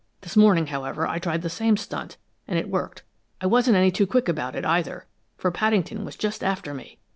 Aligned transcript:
"This 0.21 0.35
morning, 0.35 0.65
however, 0.65 1.05
I 1.05 1.19
tried 1.19 1.43
the 1.43 1.47
same 1.51 1.77
stunt, 1.77 2.17
and 2.47 2.57
it 2.57 2.69
worked. 2.71 3.03
I 3.39 3.45
wasn't 3.45 3.77
any 3.77 3.91
too 3.91 4.07
quick 4.07 4.27
about 4.27 4.55
it, 4.55 4.65
either, 4.65 5.05
for 5.37 5.51
Paddington 5.51 6.03
was 6.05 6.15
just 6.15 6.43
after 6.43 6.73
me. 6.73 6.97